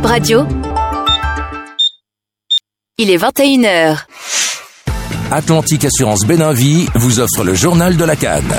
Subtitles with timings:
[0.00, 0.46] Bip Radio.
[2.96, 3.98] Il est 21h.
[5.30, 8.54] Atlantique Assurance Béninvie vous offre le journal de la Cannes.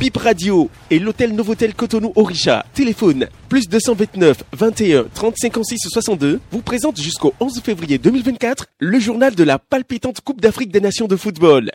[0.00, 6.60] Bip Radio et l'hôtel Novotel Cotonou Orisha, téléphone plus 229 21 30 56 62, vous
[6.60, 11.16] présente jusqu'au 11 février 2024 le journal de la palpitante Coupe d'Afrique des Nations de
[11.16, 11.70] football.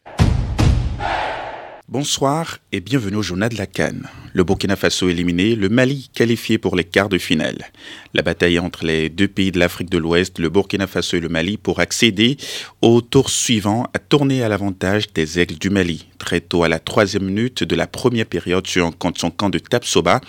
[1.88, 4.08] Bonsoir et bienvenue au journal de la Cannes.
[4.36, 7.72] Le Burkina Faso éliminé, le Mali qualifié pour les quarts de finale.
[8.14, 11.30] La bataille entre les deux pays de l'Afrique de l'Ouest, le Burkina Faso et le
[11.30, 12.36] Mali, pour accéder
[12.82, 16.08] au tour suivant a tourné à l'avantage des aigles du Mali.
[16.20, 19.58] Très tôt à la troisième minute de la première période sur contre son camp de
[19.60, 20.20] Tapsoba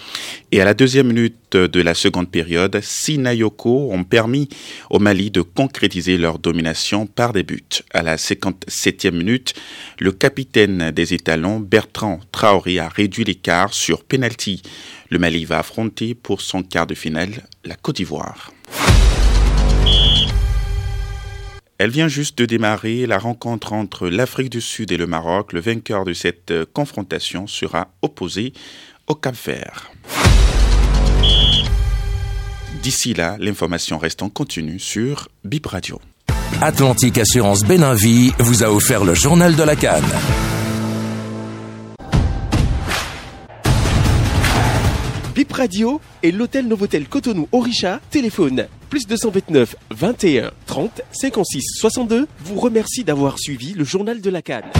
[0.52, 4.48] et à la deuxième minute de la seconde période, Sinayoko ont permis
[4.90, 7.62] au Mali de concrétiser leur domination par des buts.
[7.92, 9.54] À la 57e minute,
[9.98, 13.72] le capitaine des étalons, Bertrand Traoré, a réduit l'écart
[14.04, 14.62] penalty.
[15.10, 18.52] Le Mali va affronter pour son quart de finale la Côte d'Ivoire.
[21.78, 25.52] Elle vient juste de démarrer la rencontre entre l'Afrique du Sud et le Maroc.
[25.52, 28.54] Le vainqueur de cette confrontation sera opposé
[29.06, 29.90] au Cap Vert.
[32.82, 36.00] D'ici là, l'information reste en continu sur Bip Radio.
[36.62, 40.55] Atlantique Assurance Béninvie vous a offert le journal de la Cannes.
[45.36, 52.58] Bip Radio et l'hôtel Novotel Cotonou Orisha, téléphone plus 229 21 30 56 62, vous
[52.58, 54.72] remercie d'avoir suivi le journal de la Cannes.